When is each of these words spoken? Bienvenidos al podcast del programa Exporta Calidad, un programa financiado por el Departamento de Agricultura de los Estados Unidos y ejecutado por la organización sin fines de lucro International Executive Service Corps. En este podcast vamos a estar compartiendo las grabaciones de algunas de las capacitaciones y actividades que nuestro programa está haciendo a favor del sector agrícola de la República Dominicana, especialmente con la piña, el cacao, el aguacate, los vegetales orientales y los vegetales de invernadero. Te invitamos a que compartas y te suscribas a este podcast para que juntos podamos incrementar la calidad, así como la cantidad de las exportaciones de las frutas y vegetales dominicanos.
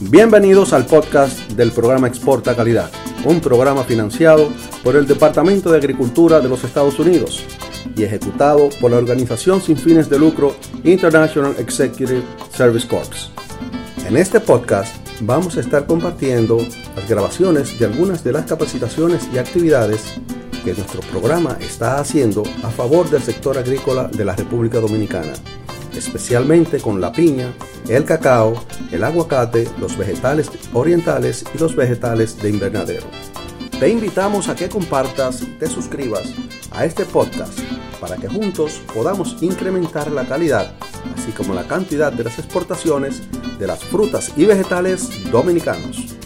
Bienvenidos 0.00 0.72
al 0.72 0.86
podcast 0.86 1.38
del 1.50 1.72
programa 1.72 2.08
Exporta 2.08 2.56
Calidad, 2.56 2.90
un 3.26 3.40
programa 3.40 3.84
financiado 3.84 4.48
por 4.82 4.96
el 4.96 5.06
Departamento 5.06 5.70
de 5.70 5.76
Agricultura 5.76 6.40
de 6.40 6.48
los 6.48 6.64
Estados 6.64 6.98
Unidos 6.98 7.44
y 7.94 8.04
ejecutado 8.04 8.70
por 8.80 8.92
la 8.92 8.96
organización 8.96 9.60
sin 9.60 9.76
fines 9.76 10.08
de 10.08 10.18
lucro 10.18 10.56
International 10.84 11.54
Executive 11.58 12.22
Service 12.56 12.88
Corps. 12.88 13.30
En 14.06 14.16
este 14.16 14.40
podcast 14.40 14.96
vamos 15.20 15.58
a 15.58 15.60
estar 15.60 15.86
compartiendo 15.86 16.66
las 16.96 17.06
grabaciones 17.06 17.78
de 17.78 17.84
algunas 17.84 18.24
de 18.24 18.32
las 18.32 18.46
capacitaciones 18.46 19.28
y 19.34 19.38
actividades 19.38 20.18
que 20.64 20.74
nuestro 20.74 21.00
programa 21.02 21.56
está 21.60 21.98
haciendo 21.98 22.42
a 22.62 22.70
favor 22.70 23.08
del 23.08 23.22
sector 23.22 23.56
agrícola 23.56 24.08
de 24.08 24.24
la 24.24 24.36
República 24.36 24.80
Dominicana, 24.80 25.32
especialmente 25.94 26.80
con 26.80 27.00
la 27.00 27.12
piña, 27.12 27.52
el 27.88 28.04
cacao, 28.04 28.64
el 28.92 29.04
aguacate, 29.04 29.68
los 29.78 29.96
vegetales 29.96 30.50
orientales 30.72 31.44
y 31.54 31.58
los 31.58 31.74
vegetales 31.74 32.40
de 32.40 32.50
invernadero. 32.50 33.06
Te 33.78 33.88
invitamos 33.88 34.48
a 34.48 34.54
que 34.54 34.68
compartas 34.68 35.42
y 35.42 35.46
te 35.46 35.66
suscribas 35.66 36.24
a 36.72 36.84
este 36.84 37.04
podcast 37.04 37.58
para 38.00 38.16
que 38.16 38.28
juntos 38.28 38.82
podamos 38.94 39.36
incrementar 39.42 40.10
la 40.10 40.26
calidad, 40.26 40.74
así 41.16 41.32
como 41.32 41.54
la 41.54 41.64
cantidad 41.64 42.12
de 42.12 42.24
las 42.24 42.38
exportaciones 42.38 43.22
de 43.58 43.66
las 43.66 43.82
frutas 43.84 44.32
y 44.36 44.44
vegetales 44.46 45.30
dominicanos. 45.30 46.16